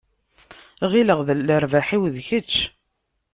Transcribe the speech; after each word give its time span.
Ɣileɣ 0.91 1.19
lerbaḥ-iw 1.47 2.03
d 2.15 2.17
kečč. 2.27 2.53